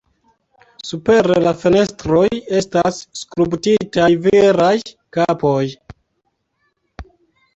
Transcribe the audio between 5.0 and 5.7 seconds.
kapoj.